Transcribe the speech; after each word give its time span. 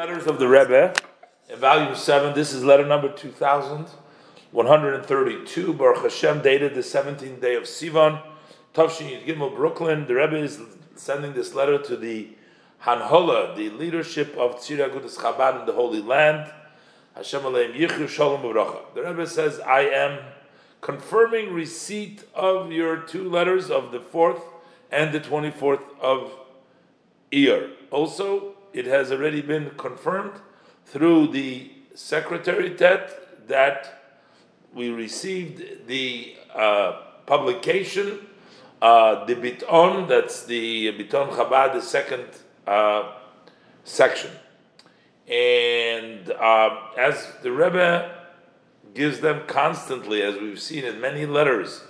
Letters 0.00 0.26
of 0.26 0.40
the 0.40 0.48
Rebbe 0.48 0.92
in 1.48 1.60
volume 1.60 1.94
7. 1.94 2.34
This 2.34 2.52
is 2.52 2.64
letter 2.64 2.84
number 2.84 3.12
2132. 3.12 5.72
Baruch 5.72 6.02
Hashem, 6.02 6.42
dated 6.42 6.74
the 6.74 6.80
17th 6.80 7.40
day 7.40 7.54
of 7.54 7.62
Sivan, 7.62 8.20
Tavshin 8.74 9.24
Gimel, 9.24 9.54
Brooklyn. 9.54 10.08
The 10.08 10.16
Rebbe 10.16 10.34
is 10.34 10.60
sending 10.96 11.34
this 11.34 11.54
letter 11.54 11.78
to 11.78 11.96
the 11.96 12.30
Hanhola, 12.82 13.54
the 13.54 13.70
leadership 13.70 14.36
of 14.36 14.56
Tzir 14.56 14.84
Agudas 14.84 15.16
Chabad 15.16 15.60
in 15.60 15.66
the 15.66 15.74
Holy 15.74 16.02
Land. 16.02 16.50
Hashem 17.14 17.42
Aleim 17.42 17.76
Yichu 17.76 18.08
Shalom 18.08 18.42
Uvracha. 18.42 18.80
The 18.96 19.04
Rebbe 19.04 19.28
says, 19.28 19.60
I 19.60 19.82
am 19.82 20.18
confirming 20.80 21.54
receipt 21.54 22.24
of 22.34 22.72
your 22.72 22.96
two 22.96 23.30
letters 23.30 23.70
of 23.70 23.92
the 23.92 24.00
4th 24.00 24.42
and 24.90 25.14
the 25.14 25.20
24th 25.20 25.84
of 26.00 26.32
Iyar. 27.30 27.70
Also, 27.92 28.53
it 28.74 28.86
has 28.86 29.12
already 29.12 29.40
been 29.40 29.70
confirmed 29.76 30.32
through 30.84 31.28
the 31.28 31.70
secretary 31.94 32.70
tet 32.70 33.46
that 33.48 34.02
we 34.74 34.90
received 34.90 35.86
the 35.86 36.36
uh, 36.54 37.00
publication, 37.24 38.26
uh, 38.82 39.24
the 39.24 39.36
Biton, 39.36 40.08
that's 40.08 40.44
the 40.44 40.92
Biton 40.92 41.30
Chabad, 41.30 41.74
the 41.74 41.82
second 41.82 42.24
uh, 42.66 43.12
section. 43.84 44.32
And 45.28 46.30
uh, 46.32 46.76
as 46.98 47.28
the 47.42 47.52
Rebbe 47.52 48.12
gives 48.92 49.20
them 49.20 49.42
constantly, 49.46 50.22
as 50.22 50.36
we've 50.36 50.60
seen 50.60 50.84
in 50.84 51.00
many 51.00 51.26
letters 51.26 51.82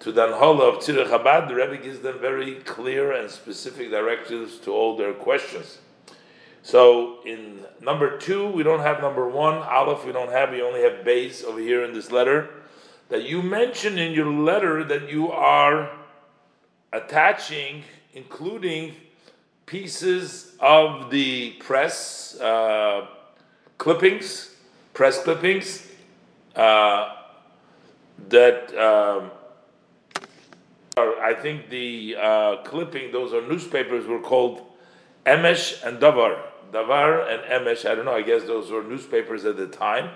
to 0.00 0.10
the 0.10 0.26
Anhola 0.26 0.74
of 0.74 0.82
Tzir 0.82 1.06
Chabad, 1.06 1.48
the 1.48 1.54
Rebbe 1.54 1.76
gives 1.76 2.00
them 2.00 2.18
very 2.18 2.54
clear 2.56 3.12
and 3.12 3.30
specific 3.30 3.90
directives 3.90 4.58
to 4.60 4.72
all 4.72 4.96
their 4.96 5.12
questions. 5.12 5.78
So 6.62 7.20
in 7.24 7.64
number 7.80 8.18
two, 8.18 8.48
we 8.48 8.62
don't 8.62 8.80
have 8.80 9.00
number 9.00 9.28
one. 9.28 9.56
Aleph, 9.56 10.04
we 10.04 10.12
don't 10.12 10.30
have. 10.30 10.50
We 10.50 10.62
only 10.62 10.82
have 10.82 11.04
Beis 11.04 11.44
over 11.44 11.58
here 11.58 11.84
in 11.84 11.92
this 11.92 12.10
letter. 12.10 12.50
That 13.08 13.24
you 13.24 13.42
mention 13.42 13.98
in 13.98 14.12
your 14.12 14.32
letter 14.32 14.84
that 14.84 15.10
you 15.10 15.32
are 15.32 15.90
attaching, 16.92 17.84
including 18.14 18.94
pieces 19.66 20.54
of 20.60 21.10
the 21.10 21.52
press 21.60 22.38
uh, 22.40 23.06
clippings, 23.78 24.54
press 24.94 25.22
clippings 25.22 25.88
uh, 26.56 27.14
that. 28.28 28.76
Um, 28.76 29.30
are, 30.96 31.20
I 31.20 31.34
think 31.34 31.70
the 31.70 32.16
uh, 32.20 32.56
clipping; 32.64 33.12
those 33.12 33.32
are 33.32 33.46
newspapers. 33.46 34.06
Were 34.06 34.20
called 34.20 34.69
Emesh 35.26 35.82
and 35.84 35.98
Davar. 35.98 36.40
Davar 36.72 37.28
and 37.28 37.42
Emesh, 37.66 37.88
I 37.88 37.94
don't 37.94 38.04
know, 38.04 38.14
I 38.14 38.22
guess 38.22 38.44
those 38.44 38.70
were 38.70 38.82
newspapers 38.82 39.44
at 39.44 39.56
the 39.56 39.66
time, 39.66 40.10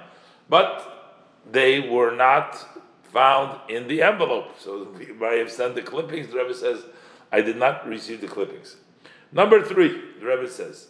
but 0.48 1.22
they 1.50 1.80
were 1.80 2.14
not 2.14 2.64
found 3.12 3.58
in 3.70 3.88
the 3.88 4.02
envelope. 4.02 4.58
So 4.58 4.88
I 5.22 5.34
have 5.34 5.50
sent 5.50 5.74
the 5.74 5.82
clippings. 5.82 6.28
The 6.28 6.38
Rebbe 6.38 6.54
says, 6.54 6.84
I 7.32 7.40
did 7.40 7.56
not 7.56 7.86
receive 7.86 8.20
the 8.20 8.28
clippings. 8.28 8.76
Number 9.32 9.62
three, 9.62 10.00
the 10.20 10.26
Rebbe 10.26 10.48
says, 10.48 10.88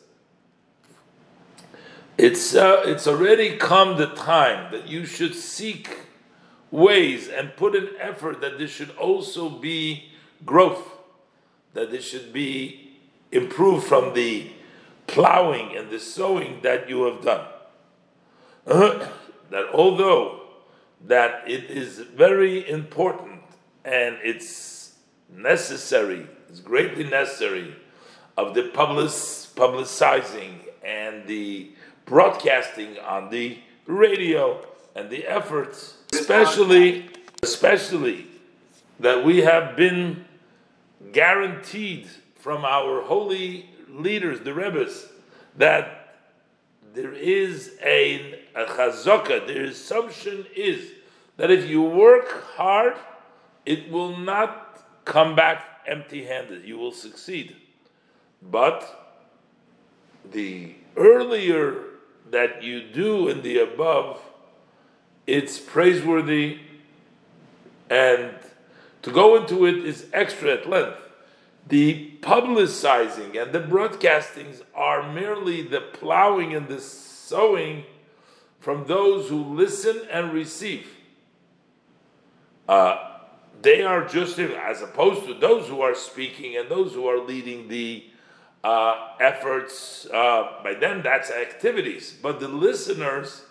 it's, 2.17 2.55
uh, 2.55 2.83
it's 2.85 3.07
already 3.07 3.57
come 3.57 3.97
the 3.97 4.07
time 4.07 4.71
that 4.71 4.87
you 4.87 5.05
should 5.05 5.35
seek 5.35 5.99
ways 6.71 7.29
and 7.29 7.57
put 7.57 7.75
an 7.75 7.89
effort 7.99 8.41
that 8.41 8.59
this 8.59 8.71
should 8.71 8.91
also 8.97 9.49
be 9.49 10.11
growth, 10.45 10.93
that 11.73 11.91
this 11.91 12.05
should 12.05 12.33
be 12.33 12.84
improved 13.35 13.87
from 13.87 14.15
the 14.15 14.51
plowing 15.07 15.77
and 15.77 15.91
the 15.91 15.99
sowing 15.99 16.61
that 16.63 16.89
you 16.89 17.05
have 17.05 17.23
done. 17.23 17.47
that 18.65 19.69
although 19.73 20.41
that 21.07 21.43
it 21.47 21.65
is 21.65 21.99
very 21.99 22.69
important 22.69 23.43
and 23.85 24.17
it's 24.23 24.95
necessary, 25.31 26.27
it's 26.49 26.61
greatly 26.61 27.05
necessary 27.05 27.75
of 28.37 28.55
the 28.55 28.69
public, 28.69 29.09
publicizing 29.09 30.61
and 30.83 31.27
the 31.27 31.71
broadcasting 32.07 32.99
on 32.99 33.31
the 33.31 33.59
radio 33.87 34.65
and 34.95 35.11
the 35.11 35.27
efforts, 35.27 35.95
especially 36.13 37.11
especially 37.43 38.27
that 38.99 39.25
we 39.25 39.43
have 39.43 39.77
been 39.77 40.25
guaranteed 41.13 42.09
from 42.45 42.63
our 42.63 43.01
holy 43.01 43.71
leaders, 43.89 44.41
the 44.41 44.53
Rebbes, 44.53 45.07
that 45.57 46.19
there 46.93 47.15
is 47.15 47.73
a, 47.83 48.39
a 48.55 48.67
chazaka, 48.67 49.47
the 49.47 49.65
assumption 49.65 50.45
is 50.55 50.91
that 51.39 51.51
if 51.51 51.67
you 51.67 51.81
work 51.81 52.45
hard, 52.55 52.97
it 53.65 53.91
will 53.91 54.19
not 54.19 54.85
come 55.07 55.35
back 55.35 55.65
empty 55.87 56.27
handed. 56.27 56.67
You 56.67 56.77
will 56.77 56.93
succeed. 56.93 57.57
But 58.43 59.25
the 60.31 60.75
earlier 60.99 61.77
that 62.31 62.63
you 62.63 62.83
do 62.83 63.29
in 63.29 63.41
the 63.41 63.61
above, 63.61 64.21
it's 65.27 65.59
praiseworthy, 65.59 66.59
and 67.89 68.35
to 69.01 69.11
go 69.11 69.35
into 69.37 69.65
it 69.65 69.77
is 69.77 70.05
extra 70.13 70.53
at 70.53 70.69
length 70.69 71.04
the 71.67 72.13
publicizing 72.21 73.41
and 73.41 73.53
the 73.53 73.61
broadcastings 73.61 74.63
are 74.75 75.13
merely 75.13 75.63
the 75.63 75.81
plowing 75.81 76.55
and 76.55 76.69
the 76.69 76.81
sowing 76.81 77.85
from 78.61 78.87
those 78.87 79.29
who 79.29 79.43
listen 79.43 80.03
and 80.11 80.33
receive. 80.33 80.87
Uh, 82.69 83.15
they 83.63 83.83
are 83.83 84.07
just 84.07 84.39
as 84.39 84.83
opposed 84.83 85.27
to 85.27 85.35
those 85.35 85.69
who 85.69 85.81
are 85.81 85.95
speaking 85.95 86.57
and 86.57 86.69
those 86.69 86.93
who 86.93 87.07
are 87.07 87.19
leading 87.19 87.69
the 87.69 88.05
uh, 88.63 89.13
efforts. 89.21 90.07
Uh, 90.07 90.61
by 90.63 90.75
them, 90.75 91.03
that's 91.03 91.31
activities. 91.31 92.15
But 92.23 92.41
the 92.41 92.49
listeners, 92.49 93.43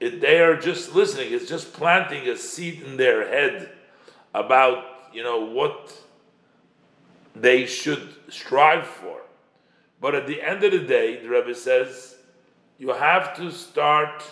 it, 0.00 0.20
they 0.20 0.40
are 0.40 0.56
just 0.56 0.94
listening. 0.94 1.32
It's 1.32 1.48
just 1.48 1.72
planting 1.72 2.28
a 2.28 2.36
seed 2.36 2.82
in 2.82 2.96
their 2.96 3.28
head 3.28 3.70
about 4.34 4.84
you 5.12 5.22
know 5.22 5.44
what 5.44 5.96
they 7.34 7.66
should 7.66 8.14
strive 8.28 8.86
for. 8.86 9.20
But 10.00 10.14
at 10.14 10.26
the 10.26 10.42
end 10.42 10.62
of 10.64 10.72
the 10.72 10.80
day, 10.80 11.22
the 11.22 11.28
Rebbe 11.28 11.54
says, 11.54 12.16
you 12.78 12.90
have 12.90 13.36
to 13.36 13.50
start 13.50 14.22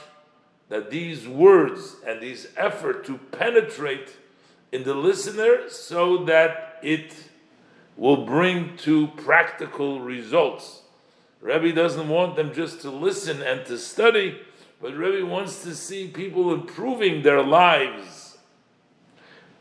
that 0.69 0.91
these 0.91 1.29
words 1.29 1.97
and 2.07 2.21
these 2.21 2.49
effort 2.57 3.05
to 3.07 3.19
penetrate 3.19 4.17
in 4.71 4.85
the 4.85 4.95
listener 4.95 5.69
so 5.69 6.25
that 6.25 6.79
it 6.83 7.15
will 7.97 8.25
bring 8.25 8.77
to 8.79 9.09
practical 9.09 10.01
results. 10.01 10.83
Rebbe 11.41 11.73
doesn't 11.73 12.09
want 12.09 12.37
them 12.37 12.55
just 12.55 12.81
to 12.83 12.91
listen 12.91 13.43
and 13.43 13.67
to 13.67 13.77
study, 13.77 14.41
but 14.81 14.97
Rebbe 14.97 15.27
wants 15.27 15.63
to 15.65 15.75
see 15.75 16.09
people 16.09 16.53
improving 16.55 17.23
their 17.23 17.43
lives. 17.43 18.39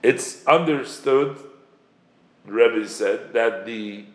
It's 0.01 0.45
understood 0.47 1.37
the 2.45 2.51
Rebbe 2.51 2.87
said 2.87 3.33
that 3.33 3.65
the 3.65 4.05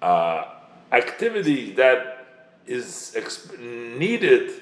uh, 0.00 0.44
activity 0.92 1.72
that 1.72 2.26
is 2.66 3.14
exp- 3.16 3.58
needed 3.58 4.52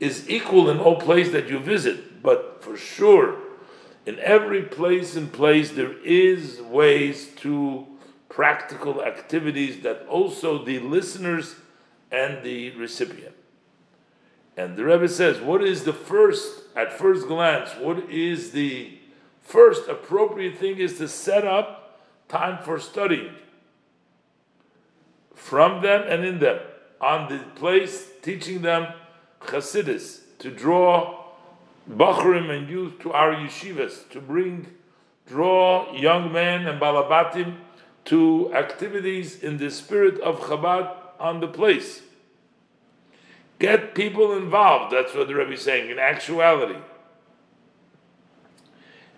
is 0.00 0.28
equal 0.28 0.70
in 0.70 0.78
all 0.78 1.00
places 1.00 1.32
that 1.32 1.48
you 1.48 1.58
visit, 1.58 2.22
but 2.22 2.62
for 2.62 2.76
sure, 2.76 3.36
in 4.06 4.18
every 4.20 4.62
place 4.62 5.16
and 5.16 5.32
place 5.32 5.72
there 5.72 5.98
is 6.04 6.62
ways 6.62 7.28
to 7.36 7.86
practical 8.28 9.02
activities 9.02 9.82
that 9.82 10.06
also 10.06 10.64
the 10.64 10.78
listeners 10.78 11.56
and 12.10 12.42
the 12.42 12.70
recipient. 12.76 13.34
And 14.56 14.76
the 14.76 14.84
Rebbe 14.84 15.08
says, 15.08 15.40
what 15.40 15.62
is 15.62 15.84
the 15.84 15.92
first, 15.92 16.62
at 16.74 16.92
first 16.92 17.26
glance, 17.28 17.70
what 17.78 18.10
is 18.10 18.50
the 18.52 18.98
first 19.40 19.88
appropriate 19.88 20.58
thing 20.58 20.78
is 20.78 20.98
to 20.98 21.08
set 21.08 21.46
up 21.46 21.77
time 22.28 22.62
for 22.62 22.78
studying 22.78 23.34
from 25.34 25.82
them 25.82 26.04
and 26.08 26.24
in 26.24 26.38
them, 26.40 26.58
on 27.00 27.28
the 27.28 27.38
place 27.54 28.08
teaching 28.22 28.62
them 28.62 28.92
Chassidus, 29.40 30.20
to 30.38 30.50
draw 30.50 31.24
Bachrim 31.88 32.50
and 32.50 32.68
youth 32.68 32.98
to 33.00 33.12
our 33.12 33.34
yeshivas, 33.34 34.08
to 34.10 34.20
bring, 34.20 34.66
draw 35.26 35.94
young 35.94 36.32
men 36.32 36.66
and 36.66 36.80
Balabatim 36.80 37.56
to 38.06 38.52
activities 38.52 39.42
in 39.42 39.58
the 39.58 39.70
spirit 39.70 40.20
of 40.20 40.40
Chabad 40.40 40.94
on 41.20 41.40
the 41.40 41.48
place. 41.48 42.02
Get 43.58 43.94
people 43.94 44.36
involved, 44.36 44.92
that's 44.92 45.14
what 45.14 45.28
the 45.28 45.34
Rebbe 45.34 45.52
is 45.52 45.62
saying, 45.62 45.90
in 45.90 45.98
actuality. 45.98 46.78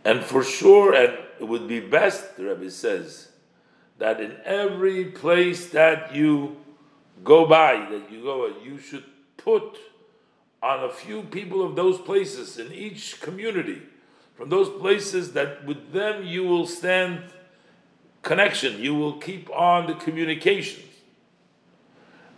And 0.05 0.23
for 0.23 0.43
sure, 0.43 0.95
and 0.95 1.19
it 1.41 1.49
would 1.49 1.67
be 1.67 1.81
best, 1.81 2.37
the 2.37 2.45
Rebbe 2.45 2.71
says, 2.71 3.29
that 3.99 4.21
in 4.21 4.37
every 4.45 5.07
place 5.07 5.71
that 5.71 6.15
you 6.15 6.57
go 7.25 7.47
by, 7.47 7.89
that 7.91 8.13
you 8.13 8.23
go, 8.23 8.53
you 8.63 8.79
should 8.79 9.05
put 9.39 9.79
on 10.63 10.85
a 10.85 10.93
few 10.93 11.23
people 11.23 11.65
of 11.65 11.77
those 11.77 11.99
places 11.99 12.59
in 12.59 12.71
each 12.73 13.23
community, 13.23 13.81
from 14.35 14.51
those 14.51 14.69
places 14.81 15.33
that 15.33 15.65
with 15.65 15.93
them 15.93 16.25
you 16.25 16.45
will 16.45 16.67
stand 16.67 17.23
connection, 18.21 18.79
you 18.79 18.95
will 18.95 19.15
keep 19.15 19.49
on 19.51 19.87
the 19.87 19.95
communications. 19.95 20.87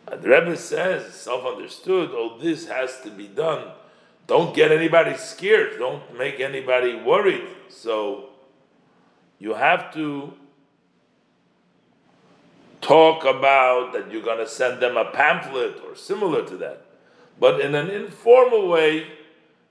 And 0.07 0.23
the 0.23 0.29
Rebbe 0.29 0.57
says, 0.57 1.13
self 1.15 1.45
understood, 1.45 2.11
oh, 2.13 2.39
this 2.41 2.69
has 2.69 3.01
to 3.01 3.11
be 3.11 3.27
done. 3.27 3.73
Don't 4.29 4.55
get 4.55 4.71
anybody 4.71 5.17
scared, 5.17 5.79
don't 5.79 6.17
make 6.17 6.39
anybody 6.39 6.95
worried. 6.95 7.49
So 7.69 8.32
you 9.43 9.55
have 9.55 9.93
to 9.93 10.33
talk 12.81 13.25
about 13.25 13.93
that 13.93 14.09
you're 14.13 14.23
going 14.23 14.39
to 14.39 14.47
send 14.47 14.81
them 14.81 14.97
a 14.97 15.07
pamphlet 15.07 15.83
or 15.85 15.97
similar 15.97 16.47
to 16.47 16.57
that. 16.59 16.87
But 17.41 17.61
in 17.61 17.75
an 17.75 17.91
informal 17.91 18.69
way, 18.69 19.09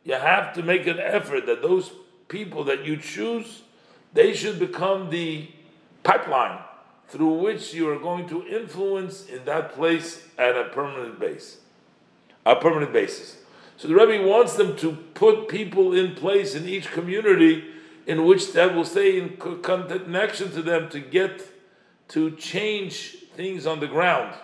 you 0.04 0.16
have 0.16 0.52
to 0.56 0.62
make 0.62 0.88
an 0.88 1.00
effort 1.00 1.46
that 1.46 1.62
those 1.62 1.90
people 2.28 2.66
that 2.66 2.84
you 2.84 2.98
choose, 2.98 3.62
they 4.12 4.34
should 4.34 4.60
become 4.60 5.10
the 5.10 5.50
pipeline 6.04 6.60
through 7.08 7.36
which 7.36 7.74
you 7.74 7.90
are 7.90 8.00
going 8.00 8.28
to 8.28 8.46
influence 8.46 9.26
in 9.28 9.46
that 9.46 9.74
place 9.74 10.28
at 10.38 10.58
a 10.58 10.66
permanent 10.66 11.18
base, 11.18 11.60
a 12.46 12.58
permanent 12.58 12.92
basis. 12.92 13.38
So 13.78 13.88
the 13.88 13.96
Rebbe 13.96 14.28
wants 14.28 14.56
them 14.56 14.76
to 14.78 14.92
put 15.14 15.48
people 15.48 15.94
in 15.94 16.14
place 16.14 16.56
in 16.56 16.68
each 16.68 16.92
community 16.92 17.72
in 18.08 18.26
which 18.26 18.54
that 18.54 18.76
will 18.76 18.86
stay 18.86 19.20
in 19.20 19.38
connection 19.38 20.52
to 20.52 20.62
them 20.62 20.90
to 20.90 21.00
get 21.00 21.42
to 22.10 22.32
change 22.32 23.18
things 23.36 23.66
on 23.66 23.80
the 23.80 23.88
ground. 23.88 24.36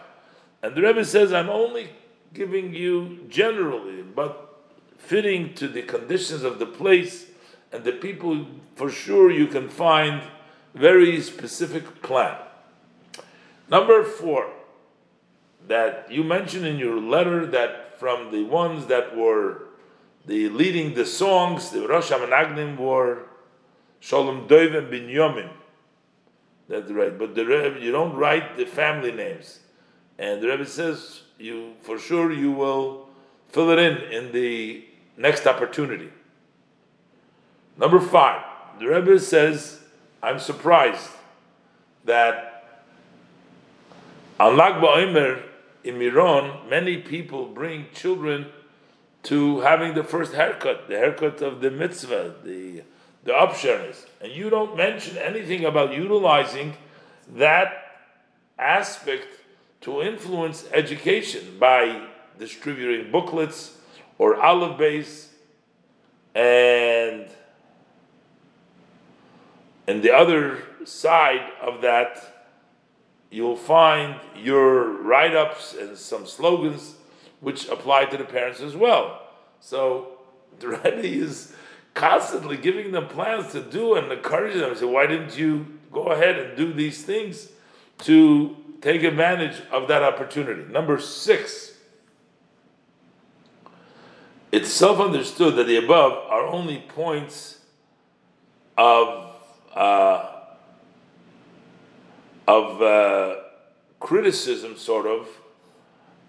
And 0.62 0.76
the 0.76 0.82
Rebbe 0.82 1.04
says, 1.06 1.34
I'm 1.34 1.50
only 1.50 1.90
giving 2.34 2.74
you 2.74 3.26
generally, 3.30 4.02
but 4.02 4.64
fitting 4.98 5.54
to 5.56 5.68
the 5.68 5.82
conditions 5.82 6.44
of 6.44 6.60
the 6.60 6.66
place 6.66 7.26
and 7.72 7.84
the 7.84 7.92
people, 7.92 8.46
for 8.76 8.90
sure 8.90 9.32
you 9.32 9.48
can 9.48 9.70
find 9.70 10.22
very 10.74 11.20
specific 11.22 12.02
plan. 12.02 12.38
Number 13.70 14.04
four, 14.04 14.50
that 15.68 16.10
you 16.12 16.24
mentioned 16.24 16.66
in 16.66 16.78
your 16.78 17.00
letter 17.00 17.46
that 17.48 18.00
from 18.00 18.32
the 18.32 18.44
ones 18.44 18.86
that 18.88 19.18
were 19.18 19.64
the 20.26 20.50
leading 20.50 20.94
the 20.94 21.06
songs, 21.06 21.72
the 21.72 21.88
Rosh 21.88 22.12
Hamanagnim 22.12 22.78
were 22.78 23.24
Shalom 24.00 24.48
Dov 24.48 24.74
and 24.74 24.92
Binyamin. 24.92 25.50
That's 26.70 26.92
right. 26.92 27.18
But 27.18 27.36
the 27.36 27.46
Rebbe, 27.46 27.80
you 27.80 27.92
don't 27.92 28.16
write 28.16 28.58
the 28.58 28.66
family 28.66 29.12
names. 29.12 29.60
And 30.20 30.42
the 30.42 30.48
Rebbe 30.48 30.66
says 30.66 31.22
you 31.38 31.74
for 31.82 32.00
sure 32.00 32.32
you 32.32 32.52
will 32.52 33.08
fill 33.50 33.70
it 33.72 33.80
in 33.80 33.98
in 34.12 34.32
the 34.32 34.86
next 35.16 35.48
opportunity. 35.48 36.10
Number 37.78 38.00
five, 38.00 38.44
the 38.80 38.88
Rebbe 38.88 39.20
says, 39.20 39.80
I'm 40.22 40.40
surprised 40.40 41.10
that 42.06 42.82
on 44.40 44.58
Lag 44.58 44.76
BaOmer 44.76 45.44
in 45.84 45.98
Miron, 45.98 46.70
many 46.70 46.98
people 46.98 47.46
bring 47.46 47.88
children 47.94 48.48
to 49.24 49.62
having 49.62 49.94
the 49.94 50.04
first 50.04 50.34
haircut, 50.34 50.88
the 50.88 50.98
haircut 50.98 51.42
of 51.42 51.62
the 51.62 51.70
mitzvah, 51.72 52.36
the 52.44 52.84
the 53.28 53.34
upsharers, 53.34 54.06
and 54.22 54.32
you 54.32 54.50
don't 54.50 54.78
mention 54.78 55.18
anything 55.18 55.66
about 55.66 55.94
utilizing 55.94 56.74
that 57.36 57.92
aspect 58.58 59.28
to 59.82 60.02
influence 60.02 60.66
education 60.72 61.58
by 61.60 62.08
distributing 62.40 63.12
booklets 63.12 63.78
or 64.18 64.42
Aleph 64.42 64.80
Beis 64.80 65.28
and 66.34 67.28
and 69.88 70.02
the 70.02 70.16
other 70.16 70.64
side 70.86 71.52
of 71.62 71.82
that 71.82 72.46
you'll 73.30 73.58
find 73.58 74.22
your 74.38 75.02
write-ups 75.02 75.74
and 75.74 75.98
some 75.98 76.26
slogans 76.26 76.96
which 77.42 77.68
apply 77.68 78.06
to 78.06 78.16
the 78.16 78.24
parents 78.24 78.62
as 78.62 78.74
well. 78.74 79.22
So 79.60 80.20
the 80.60 80.70
Rebbe 80.70 81.04
is 81.04 81.57
constantly 81.98 82.58
giving 82.58 82.92
them 82.92 83.08
plans 83.08 83.52
to 83.52 83.60
do 83.60 83.96
and 83.96 84.12
encouraging 84.12 84.62
them. 84.62 84.76
Say, 84.76 84.86
why 84.86 85.08
didn't 85.08 85.36
you 85.36 85.66
go 85.92 86.04
ahead 86.04 86.38
and 86.38 86.56
do 86.56 86.72
these 86.72 87.04
things 87.04 87.50
to 88.04 88.56
take 88.82 89.02
advantage 89.02 89.64
of 89.72 89.88
that 89.88 90.04
opportunity? 90.04 90.72
Number 90.72 91.00
six, 91.00 91.74
it's 94.52 94.70
self 94.70 95.00
understood 95.00 95.56
that 95.56 95.66
the 95.66 95.78
above 95.78 96.14
are 96.30 96.46
only 96.46 96.84
points 96.88 97.62
of 98.78 99.36
uh, 99.74 100.34
of 102.48 102.82
uh, 102.82 103.36
criticism, 104.00 104.78
sort 104.78 105.08
of. 105.08 105.28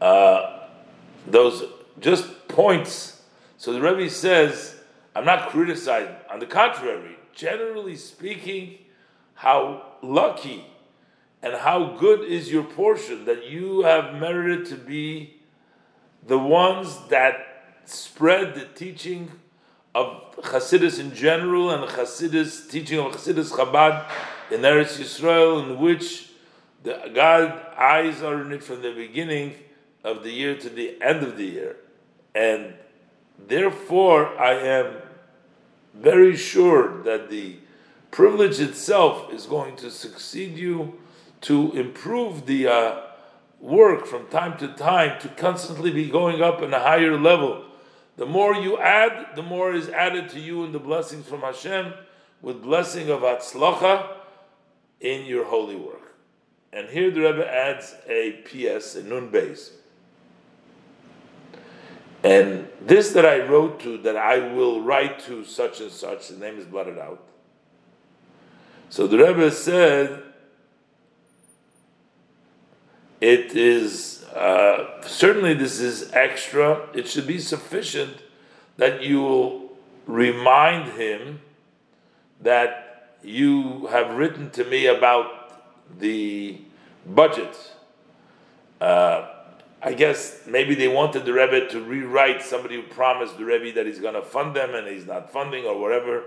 Uh, 0.00 0.66
those 1.26 1.64
just 2.00 2.48
points. 2.48 3.22
So 3.58 3.74
the 3.74 3.82
Rebbe 3.82 4.08
says 4.08 4.77
I'm 5.18 5.24
not 5.24 5.48
criticizing. 5.48 6.14
On 6.30 6.38
the 6.38 6.46
contrary, 6.46 7.16
generally 7.34 7.96
speaking, 7.96 8.78
how 9.34 9.82
lucky 10.00 10.64
and 11.42 11.54
how 11.54 11.96
good 11.96 12.20
is 12.20 12.52
your 12.52 12.62
portion 12.62 13.24
that 13.24 13.50
you 13.50 13.82
have 13.82 14.14
merited 14.14 14.66
to 14.66 14.76
be 14.76 15.40
the 16.24 16.38
ones 16.38 16.96
that 17.08 17.64
spread 17.84 18.54
the 18.54 18.66
teaching 18.76 19.32
of 19.92 20.36
Hasidus 20.36 21.00
in 21.00 21.12
general 21.12 21.70
and 21.70 21.82
Hasidus 21.90 22.70
teaching 22.70 23.00
of 23.00 23.10
Hasidus 23.10 23.50
Chabad 23.50 24.08
in 24.52 24.60
Eretz 24.60 25.00
Yisrael, 25.00 25.64
in 25.64 25.80
which 25.80 26.30
the 26.84 27.10
God 27.12 27.60
eyes 27.76 28.22
are 28.22 28.40
in 28.42 28.52
it 28.52 28.62
from 28.62 28.82
the 28.82 28.92
beginning 28.92 29.56
of 30.04 30.22
the 30.22 30.30
year 30.30 30.56
to 30.56 30.68
the 30.68 30.96
end 31.02 31.24
of 31.24 31.36
the 31.36 31.44
year, 31.44 31.76
and 32.36 32.74
therefore 33.48 34.38
I 34.38 34.52
am 34.52 35.07
very 35.98 36.36
sure 36.36 37.02
that 37.02 37.28
the 37.28 37.56
privilege 38.10 38.60
itself 38.60 39.32
is 39.32 39.46
going 39.46 39.76
to 39.76 39.90
succeed 39.90 40.56
you 40.56 40.98
to 41.42 41.72
improve 41.72 42.46
the 42.46 42.68
uh, 42.68 43.00
work 43.60 44.06
from 44.06 44.26
time 44.28 44.56
to 44.58 44.68
time 44.68 45.20
to 45.20 45.28
constantly 45.28 45.90
be 45.90 46.08
going 46.08 46.42
up 46.42 46.62
in 46.62 46.72
a 46.72 46.78
higher 46.78 47.18
level. 47.18 47.64
The 48.16 48.26
more 48.26 48.54
you 48.54 48.78
add, 48.78 49.36
the 49.36 49.42
more 49.42 49.72
is 49.72 49.88
added 49.88 50.28
to 50.30 50.40
you 50.40 50.64
in 50.64 50.72
the 50.72 50.78
blessings 50.78 51.26
from 51.26 51.40
Hashem, 51.40 51.92
with 52.42 52.62
blessing 52.62 53.10
of 53.10 53.20
atzlocha 53.22 54.08
in 55.00 55.26
your 55.26 55.44
holy 55.44 55.76
work. 55.76 56.14
And 56.72 56.88
here 56.88 57.10
the 57.10 57.20
Rebbe 57.20 57.48
adds 57.48 57.94
a 58.08 58.32
PS, 58.44 58.96
a 58.96 59.02
nun 59.02 59.30
beis. 59.30 59.70
And 62.22 62.68
this 62.80 63.12
that 63.12 63.24
I 63.24 63.40
wrote 63.40 63.80
to, 63.80 63.98
that 63.98 64.16
I 64.16 64.38
will 64.38 64.80
write 64.80 65.20
to 65.26 65.44
such 65.44 65.80
and 65.80 65.90
such, 65.90 66.28
the 66.28 66.36
name 66.36 66.58
is 66.58 66.64
blotted 66.64 66.98
out. 66.98 67.22
So 68.90 69.06
the 69.06 69.18
Rebbe 69.18 69.50
said, 69.50 70.22
it 73.20 73.54
is 73.56 74.24
uh, 74.34 75.02
certainly 75.02 75.54
this 75.54 75.80
is 75.80 76.12
extra. 76.12 76.88
It 76.94 77.08
should 77.08 77.26
be 77.26 77.38
sufficient 77.38 78.18
that 78.76 79.02
you 79.02 79.20
will 79.20 79.72
remind 80.06 80.92
him 80.92 81.40
that 82.40 83.16
you 83.22 83.86
have 83.88 84.14
written 84.16 84.50
to 84.50 84.64
me 84.64 84.86
about 84.86 85.60
the 85.98 86.60
budget. 87.04 87.56
Uh, 88.80 89.26
I 89.80 89.92
guess 89.92 90.40
maybe 90.46 90.74
they 90.74 90.88
wanted 90.88 91.24
the 91.24 91.32
Rebbe 91.32 91.68
to 91.68 91.80
rewrite 91.80 92.42
somebody 92.42 92.76
who 92.76 92.82
promised 92.82 93.38
the 93.38 93.44
Rebbe 93.44 93.72
that 93.76 93.86
he's 93.86 94.00
going 94.00 94.14
to 94.14 94.22
fund 94.22 94.56
them 94.56 94.74
and 94.74 94.88
he's 94.88 95.06
not 95.06 95.32
funding 95.32 95.64
or 95.64 95.78
whatever. 95.80 96.24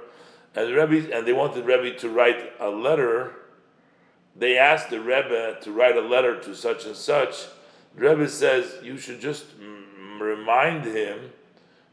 And 0.55 0.67
the 0.67 0.73
Rebbe, 0.73 1.13
and 1.15 1.27
they 1.27 1.33
wanted 1.33 1.63
the 1.63 1.63
Rebbe 1.63 1.97
to 1.99 2.09
write 2.09 2.53
a 2.59 2.69
letter. 2.69 3.33
They 4.35 4.57
asked 4.57 4.89
the 4.89 5.01
Rebbe 5.01 5.57
to 5.61 5.71
write 5.71 5.97
a 5.97 6.01
letter 6.01 6.39
to 6.39 6.55
such 6.55 6.85
and 6.85 6.95
such. 6.95 7.47
The 7.95 8.09
Rebbe 8.09 8.29
says 8.29 8.75
you 8.81 8.97
should 8.97 9.19
just 9.19 9.45
m- 9.59 10.21
remind 10.21 10.85
him 10.85 11.31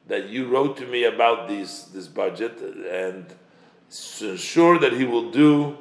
that 0.06 0.28
you 0.28 0.46
wrote 0.48 0.76
to 0.78 0.86
me 0.86 1.04
about 1.04 1.48
these 1.48 1.86
this 1.86 2.06
budget 2.06 2.58
and 2.60 3.26
ensure 4.20 4.78
that 4.78 4.92
he 4.92 5.04
will 5.04 5.30
do 5.30 5.76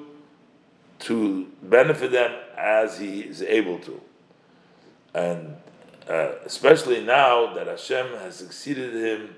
to 0.99 1.47
benefit 1.61 2.11
them 2.11 2.33
as 2.57 2.99
he 2.99 3.21
is 3.21 3.41
able 3.41 3.79
to. 3.79 4.01
And 5.13 5.55
uh, 6.09 6.31
especially 6.45 7.03
now 7.03 7.53
that 7.53 7.67
Hashem 7.67 8.07
has 8.19 8.35
succeeded 8.35 8.93
him 8.93 9.35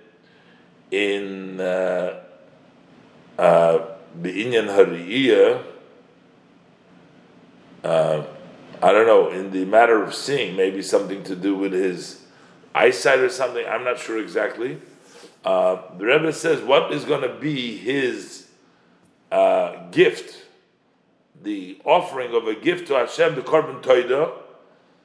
in 0.91 1.59
uh, 1.59 2.21
uh, 3.37 3.79
Be'inyan 4.21 4.67
Hariyah, 4.67 5.63
uh, 7.83 8.23
I 8.81 8.91
don't 8.91 9.07
know, 9.07 9.29
in 9.29 9.51
the 9.51 9.65
matter 9.65 10.01
of 10.03 10.13
seeing, 10.13 10.55
maybe 10.55 10.81
something 10.81 11.23
to 11.23 11.35
do 11.35 11.55
with 11.55 11.73
his 11.73 12.23
eyesight 12.73 13.19
or 13.19 13.29
something. 13.29 13.65
I'm 13.67 13.83
not 13.83 13.99
sure 13.99 14.19
exactly. 14.19 14.79
Uh, 15.43 15.81
the 15.97 16.05
Rebbe 16.05 16.33
says, 16.33 16.61
what 16.61 16.91
is 16.91 17.05
going 17.05 17.21
to 17.21 17.33
be 17.33 17.77
his 17.77 18.47
uh, 19.31 19.89
gift? 19.91 20.45
The 21.41 21.79
offering 21.85 22.35
of 22.35 22.47
a 22.47 22.55
gift 22.55 22.87
to 22.87 22.95
Hashem, 22.95 23.35
the 23.35 23.41
Korban 23.41 23.81
Toida, 23.81 24.33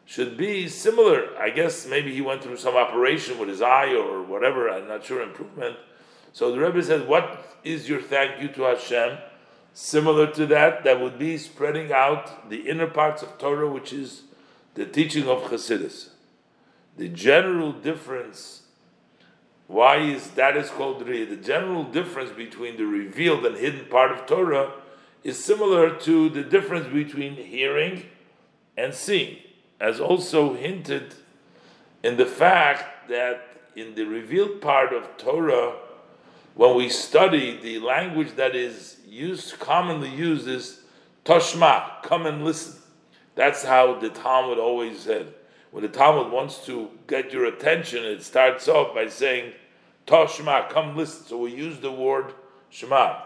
should 0.07 0.37
be 0.37 0.69
similar. 0.69 1.37
I 1.39 1.51
guess 1.51 1.87
maybe 1.87 2.15
he 2.15 2.21
went 2.21 2.43
through 2.43 2.59
some 2.59 2.77
operation 2.77 3.39
with 3.39 3.49
his 3.49 3.63
eye 3.63 3.95
or 3.95 4.23
whatever, 4.23 4.69
I'm 4.69 4.89
not 4.89 5.05
sure, 5.05 5.23
improvement. 5.23 5.77
So 6.33 6.51
the 6.51 6.59
Rebbe 6.59 6.83
says, 6.83 7.03
What 7.03 7.59
is 7.65 7.89
your 7.89 8.03
thank 8.03 8.43
you 8.43 8.49
to 8.49 8.63
Hashem? 8.63 9.19
Similar 9.73 10.31
to 10.33 10.47
that, 10.47 10.85
that 10.85 11.01
would 11.01 11.19
be 11.19 11.37
spreading 11.37 11.93
out 11.93 12.49
the 12.49 12.69
inner 12.69 12.87
parts 12.87 13.23
of 13.23 13.39
Torah, 13.39 13.69
which 13.69 13.93
is 13.93 14.23
the 14.75 14.87
teaching 14.87 15.29
of 15.29 15.43
Chassidus. 15.45 16.11
The 16.97 17.09
general 17.09 17.73
difference, 17.73 18.63
why 19.67 19.97
is 19.97 20.31
that 20.33 20.57
is 20.57 20.71
called 20.71 21.07
Ri? 21.07 21.25
The 21.25 21.37
general 21.37 21.85
difference 21.85 22.31
between 22.31 22.77
the 22.77 22.85
revealed 22.85 23.45
and 23.47 23.57
hidden 23.57 23.87
part 23.87 24.13
of 24.13 24.27
Torah 24.27 24.73
is 25.25 25.43
similar 25.43 25.97
to 26.01 26.29
the 26.29 26.43
difference 26.43 26.87
between 26.93 27.35
hearing 27.35 28.05
and 28.77 28.95
seeing, 28.95 29.39
as 29.81 30.01
also 30.01 30.55
hinted 30.55 31.15
in 32.03 32.17
the 32.17 32.27
fact 32.27 33.09
that 33.09 33.49
in 33.77 33.95
the 33.95 34.05
revealed 34.05 34.61
part 34.61 34.93
of 34.93 35.17
Torah, 35.17 35.75
when 36.55 36.77
we 36.77 36.89
study 36.89 37.59
the 37.61 37.81
language 37.81 38.37
that 38.37 38.55
is 38.55 38.99
used, 39.07 39.59
commonly 39.59 40.11
used 40.11 40.47
is 40.47 40.81
Toshma, 41.25 42.03
come 42.03 42.27
and 42.27 42.45
listen. 42.45 42.81
That's 43.35 43.65
how 43.65 43.99
the 43.99 44.11
Talmud 44.11 44.59
always 44.59 45.01
said. 45.01 45.35
When 45.73 45.83
the 45.83 45.89
Talmud 45.89 46.31
wants 46.31 46.65
to 46.67 46.91
get 47.09 47.33
your 47.33 47.47
attention, 47.47 48.05
it 48.05 48.23
starts 48.23 48.69
off 48.69 48.95
by 48.95 49.09
saying, 49.09 49.53
Toshma, 50.07 50.69
come 50.69 50.97
listen. 50.97 51.27
So 51.27 51.39
we 51.39 51.53
use 51.53 51.79
the 51.81 51.91
word 51.91 52.33
Shema. 52.71 53.23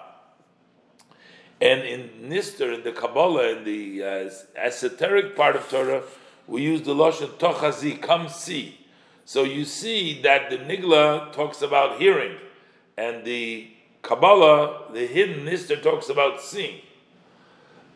And 1.61 1.83
in 1.83 2.31
Nister, 2.31 2.73
in 2.73 2.85
the 2.85 2.93
Kabbalah, 2.93 3.59
in 3.59 3.65
the 3.65 4.03
uh, 4.03 4.31
esoteric 4.57 5.37
part 5.37 5.57
of 5.57 5.69
Torah, 5.69 6.03
we 6.49 6.63
use 6.63 6.83
the 6.83 6.95
Lashon 6.95 7.29
Tochazi, 7.39 8.01
come 8.01 8.29
see. 8.29 8.79
So 9.25 9.45
you 9.45 9.67
see 9.67 10.23
that 10.23 10.49
the 10.49 10.57
Nigla 10.57 11.33
talks 11.33 11.61
about 11.61 12.01
hearing, 12.01 12.37
and 12.97 13.25
the 13.25 13.69
Kabbalah, 14.03 14.93
the 14.93 15.07
hidden 15.07 15.45
Nister 15.45 15.81
talks 15.81 16.09
about 16.09 16.41
seeing. 16.41 16.81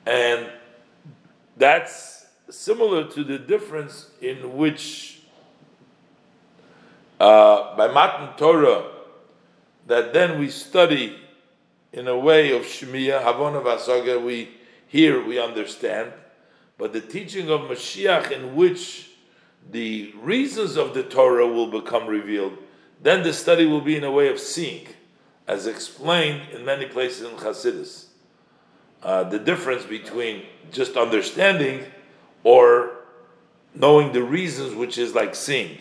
And 0.05 0.47
that's 1.57 2.27
similar 2.51 3.09
to 3.13 3.25
the 3.25 3.39
difference 3.39 4.11
in 4.21 4.57
which 4.57 5.23
uh, 7.19 7.75
by 7.77 7.89
Matan 7.89 8.37
Torah, 8.37 8.91
that 9.87 10.13
then 10.13 10.39
we 10.39 10.51
study 10.51 11.17
in 11.93 12.09
a 12.09 12.19
way 12.19 12.55
of 12.55 12.63
Shemiya, 12.63 13.23
Havana 13.23 13.61
Vasaga, 13.61 14.23
we 14.23 14.51
hear, 14.89 15.25
we 15.25 15.39
understand, 15.39 16.13
but 16.83 16.93
the 16.93 17.01
teaching 17.01 17.49
of 17.49 17.61
Mashiach 17.61 18.33
in 18.33 18.57
which 18.57 19.11
the 19.71 20.13
reasons 20.21 20.77
of 20.77 20.95
the 20.95 21.05
Torah 21.05 21.47
will 21.47 21.69
become 21.69 22.09
revealed, 22.09 22.59
then 23.01 23.23
the 23.23 23.33
study 23.33 23.67
will 23.67 23.81
be 23.81 23.95
in 23.95 24.03
a 24.03 24.11
way 24.11 24.27
of 24.27 24.41
seeing 24.41 24.89
as 25.47 25.69
explained 25.69 26.43
in 26.51 26.65
many 26.65 26.87
places 26.87 27.23
in 27.23 27.37
Chassidus. 27.37 28.07
Uh, 29.01 29.23
the 29.23 29.39
difference 29.39 29.85
between 29.85 30.43
just 30.73 30.97
understanding 30.97 31.85
or 32.43 32.97
knowing 33.77 34.11
the 34.11 34.25
reasons, 34.25 34.75
which 34.75 34.99
is 34.99 35.15
like 35.15 35.37
seeing, 35.37 35.79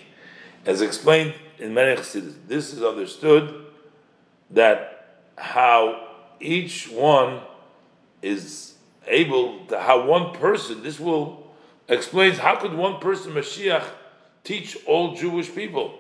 as 0.67 0.81
explained 0.81 1.33
in 1.57 1.73
many 1.73 1.99
Chassidus. 1.99 2.35
This 2.47 2.73
is 2.73 2.83
understood 2.83 3.65
that 4.51 5.23
how 5.35 6.09
each 6.39 6.91
one 6.91 7.41
is 8.21 8.75
able 9.07 9.65
to, 9.67 9.79
how 9.79 10.05
one 10.05 10.33
person, 10.33 10.83
this 10.83 10.99
will 10.99 11.51
explains 11.87 12.37
how 12.37 12.55
could 12.55 12.73
one 12.73 12.99
person, 12.99 13.33
Mashiach, 13.33 13.83
teach 14.43 14.77
all 14.85 15.15
Jewish 15.15 15.53
people? 15.53 15.99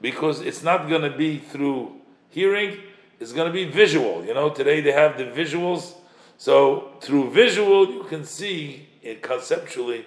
Because 0.00 0.40
it's 0.40 0.62
not 0.62 0.88
going 0.88 1.02
to 1.02 1.10
be 1.10 1.38
through 1.38 1.92
hearing 2.30 2.78
It's 3.20 3.32
going 3.32 3.46
to 3.46 3.52
be 3.52 3.66
visual. 3.66 4.24
You 4.24 4.32
know, 4.32 4.48
today 4.48 4.80
they 4.80 4.92
have 4.92 5.18
the 5.18 5.24
visuals. 5.24 5.92
So 6.38 6.92
through 7.02 7.32
visual, 7.32 7.90
you 7.90 8.04
can 8.04 8.24
see 8.24 8.88
it 9.02 9.22
conceptually, 9.22 10.06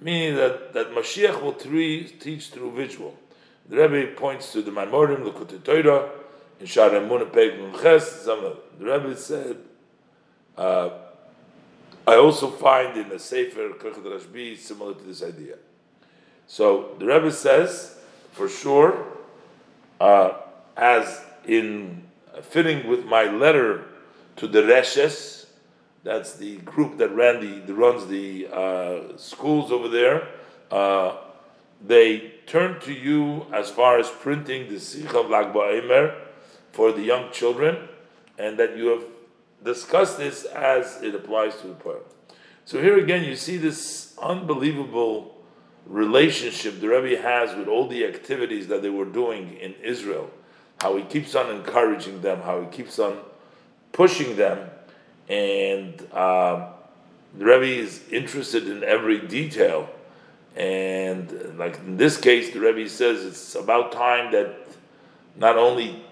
meaning 0.00 0.34
that, 0.34 0.72
that 0.72 0.90
Mashiach 0.90 1.40
will 1.40 1.52
teach 1.52 2.48
through 2.48 2.72
visual. 2.72 3.14
The 3.68 3.76
Rebbe 3.76 4.16
points 4.16 4.52
to 4.52 4.62
the 4.62 4.72
Maimorim, 4.72 5.22
the 5.48 5.58
Torah, 5.58 6.10
in 6.58 6.66
Shar 6.66 6.90
Emunah 6.90 7.80
Ches. 7.80 8.24
The 8.24 8.56
Rebbe 8.80 9.16
said, 9.16 9.56
uh, 10.56 10.90
I 12.06 12.16
also 12.16 12.50
find 12.50 12.96
in 12.96 13.08
the 13.08 13.18
Sefer 13.18 13.70
Kirchat 13.70 14.04
Rashbi 14.04 14.56
similar 14.56 14.94
to 14.94 15.02
this 15.04 15.22
idea. 15.22 15.56
So 16.46 16.96
the 16.98 17.06
Rebbe 17.06 17.30
says, 17.30 17.96
for 18.32 18.48
sure, 18.48 19.06
uh, 20.00 20.32
as 20.76 21.22
in 21.46 22.02
fitting 22.42 22.88
with 22.88 23.04
my 23.04 23.24
letter 23.24 23.84
to 24.36 24.48
the 24.48 24.62
Reshes, 24.62 25.46
that's 26.02 26.34
the 26.34 26.56
group 26.58 26.96
that 26.98 27.10
ran 27.10 27.40
the, 27.40 27.60
that 27.66 27.74
runs 27.74 28.06
the 28.06 28.48
uh, 28.52 29.16
schools 29.16 29.70
over 29.70 29.88
there. 29.88 30.28
Uh, 30.70 31.16
they 31.86 32.32
turn 32.46 32.80
to 32.80 32.92
you 32.92 33.46
as 33.52 33.70
far 33.70 33.98
as 33.98 34.08
printing 34.08 34.68
the 34.68 34.80
Sikh 34.80 35.14
of 35.14 35.28
Lag 35.28 35.52
BaOmer 35.52 36.14
for 36.72 36.92
the 36.92 37.02
young 37.02 37.30
children, 37.32 37.88
and 38.38 38.58
that 38.58 38.76
you 38.76 38.86
have 38.86 39.04
discussed 39.64 40.18
this 40.18 40.44
as 40.44 41.02
it 41.02 41.14
applies 41.14 41.56
to 41.60 41.68
the 41.68 41.74
poem. 41.74 42.02
So 42.64 42.80
here 42.80 42.98
again, 42.98 43.24
you 43.24 43.36
see 43.36 43.56
this 43.56 44.14
unbelievable 44.22 45.36
relationship 45.86 46.80
the 46.80 46.88
Rebbe 46.88 47.20
has 47.20 47.56
with 47.56 47.68
all 47.68 47.88
the 47.88 48.04
activities 48.04 48.68
that 48.68 48.82
they 48.82 48.90
were 48.90 49.04
doing 49.04 49.56
in 49.56 49.74
Israel 49.82 50.30
how 50.80 50.96
he 50.96 51.02
keeps 51.04 51.34
on 51.34 51.54
encouraging 51.54 52.22
them, 52.22 52.40
how 52.40 52.62
he 52.62 52.66
keeps 52.68 52.98
on 52.98 53.18
pushing 53.92 54.36
them, 54.36 54.70
and 55.28 56.00
um, 56.12 56.68
the 57.36 57.44
Rebbe 57.44 57.66
is 57.66 58.02
interested 58.10 58.66
in 58.66 58.82
every 58.82 59.20
detail. 59.20 59.90
And 60.56 61.58
like 61.58 61.76
in 61.78 61.96
this 61.96 62.16
case, 62.16 62.52
the 62.52 62.60
Rebbe 62.60 62.88
says 62.88 63.24
it's 63.24 63.54
about 63.54 63.92
time 63.92 64.32
that 64.32 64.56
not 65.36 65.56
only 65.56 66.02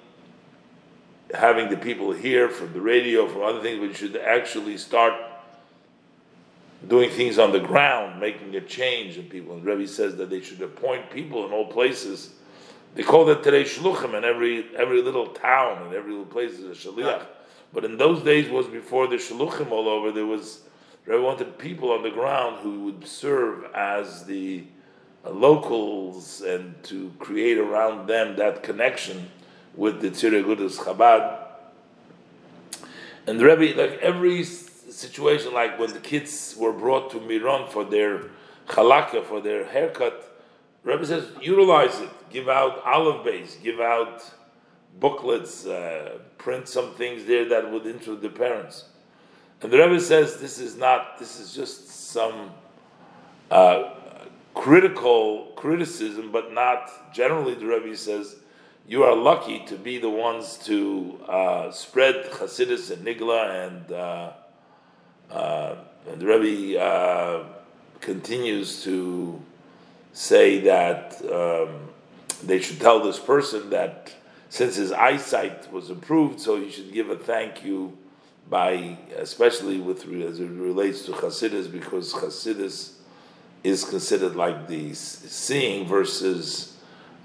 having 1.35 1.69
the 1.69 1.77
people 1.77 2.13
hear 2.13 2.49
from 2.49 2.73
the 2.73 2.81
radio, 2.81 3.29
from 3.29 3.43
other 3.43 3.61
things, 3.61 3.79
but 3.79 3.89
you 3.89 3.95
should 3.95 4.17
actually 4.17 4.79
start 4.79 5.15
doing 6.87 7.11
things 7.11 7.39
on 7.39 7.53
the 7.53 7.61
ground, 7.61 8.21
making 8.21 8.55
a 8.57 8.61
change 8.61 9.19
in 9.19 9.25
people. 9.25 9.55
And 9.55 9.65
Rebbe 9.65 9.87
says 9.87 10.17
that 10.17 10.31
they 10.31 10.41
should 10.41 10.63
appoint 10.63 11.11
people 11.11 11.47
in 11.47 11.53
all 11.53 11.67
places 11.67 12.31
they 12.95 13.03
call 13.03 13.25
that 13.27 13.43
today 13.43 13.65
shluchim, 13.65 14.15
and 14.15 14.25
every 14.25 14.67
every 14.77 15.03
little 15.03 15.29
town 15.29 15.83
and 15.85 15.95
every 15.95 16.11
little 16.11 16.27
place 16.27 16.53
is 16.53 16.65
a 16.65 16.89
shaliach. 16.89 17.27
But 17.73 17.85
in 17.85 17.97
those 17.97 18.23
days 18.23 18.51
was 18.51 18.67
before 18.67 19.07
the 19.07 19.17
shluchim 19.17 19.71
all 19.71 19.89
over. 19.89 20.11
There 20.11 20.27
was 20.27 20.63
Rebbe 21.07 21.23
wanted 21.23 21.59
people 21.59 21.93
on 21.93 22.03
the 22.03 22.11
ground 22.11 22.57
who 22.61 22.85
would 22.85 23.07
serve 23.07 23.65
as 23.75 24.25
the 24.25 24.65
uh, 25.25 25.31
locals 25.31 26.43
and 26.43 26.75
to 26.85 27.13
create 27.19 27.59
around 27.59 28.07
them 28.07 28.37
that 28.37 28.63
connection 28.63 29.31
with 29.79 30.01
the 30.01 30.11
Tzirei 30.11 30.43
Agudas 30.43 30.77
Chabad. 30.77 31.39
And 33.29 33.39
the 33.39 33.45
Rebbe, 33.45 33.81
like 33.81 34.01
every 34.01 34.43
situation, 34.43 35.55
like 35.55 35.79
when 35.79 35.93
the 35.93 36.01
kids 36.01 36.57
were 36.59 36.73
brought 36.73 37.11
to 37.13 37.21
Miron 37.21 37.71
for 37.71 37.85
their 37.85 38.25
chalaka, 38.67 39.25
for 39.25 39.41
their 39.41 39.65
haircut, 39.65 40.25
Rebbe 40.83 41.07
says, 41.07 41.29
utilize 41.41 42.01
it. 42.01 42.11
Give 42.31 42.49
out 42.49 42.85
Aleph 42.85 43.25
Beis. 43.25 43.63
Give 43.63 43.79
out 43.79 44.25
booklets. 44.99 45.65
Uh, 45.65 46.19
print 46.39 46.67
some 46.67 46.95
things 46.95 47.25
there 47.25 47.49
that 47.49 47.71
would 47.71 47.87
interest 47.87 48.21
the 48.21 48.31
parents. 48.31 48.87
And 49.63 49.73
the 49.73 49.79
Rebbe 49.79 50.01
says 50.01 50.41
this 50.41 50.59
is 50.59 50.77
not. 50.77 51.19
This 51.19 51.39
is 51.39 51.55
just 51.55 51.89
some 51.89 52.51
uh, 53.51 53.91
critical 54.55 55.53
criticism, 55.57 56.33
but 56.33 56.53
not 56.53 57.13
generally. 57.13 57.55
The 57.55 57.67
Rebbe 57.67 57.97
says 57.97 58.37
you 58.89 59.05
are 59.05 59.15
lucky 59.15 59.59
to 59.67 59.77
be 59.77 59.99
the 59.99 60.09
ones 60.09 60.57
to 60.65 61.21
uh, 61.29 61.71
spread 61.71 62.25
Hasidus 62.33 62.91
and 62.91 63.07
Nigla, 63.07 63.67
and, 63.67 63.93
uh, 63.93 64.33
uh, 65.31 65.77
and 66.11 66.19
the 66.19 66.27
Rebbe 66.27 66.81
uh, 66.81 67.45
continues 68.01 68.83
to 68.85 69.43
say 70.15 70.61
that 70.61 71.21
um, 71.31 71.91
they 72.43 72.59
should 72.61 72.81
tell 72.81 73.01
this 73.01 73.19
person 73.19 73.69
that 73.71 74.11
since 74.49 74.77
his 74.77 74.91
eyesight 74.91 75.71
was 75.71 75.91
improved, 75.91 76.41
so 76.41 76.59
he 76.59 76.71
should 76.71 76.91
give 76.91 77.11
a 77.11 77.17
thank 77.17 77.63
you 77.63 77.95
by, 78.49 78.97
especially 79.19 79.79
with 79.79 80.11
as 80.23 80.41
it 80.41 80.49
relates 80.49 81.03
to 81.03 81.13
Chasidus, 81.13 81.71
because 81.71 82.15
Chasidus 82.15 82.95
is 83.63 83.85
considered 83.85 84.35
like 84.35 84.67
the 84.67 84.95
seeing 84.95 85.87
versus 85.87 86.78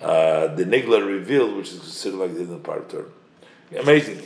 uh, 0.04 0.48
the 0.48 0.66
nigla 0.66 1.06
revealed, 1.06 1.56
which 1.56 1.72
is 1.72 1.80
considered 1.80 2.18
like 2.18 2.36
the 2.36 2.58
part 2.58 2.90
Torah. 2.90 3.06
Amazing. 3.80 4.22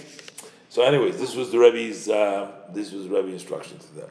So, 0.69 0.83
anyways, 0.83 1.19
this 1.19 1.35
was 1.35 1.51
the 1.51 1.59
Rebbe's. 1.59 2.09
Uh, 2.09 2.51
this 2.73 2.91
was 2.91 3.07
Rebbe's 3.07 3.33
instruction 3.33 3.77
to 3.79 3.95
them. 3.95 4.09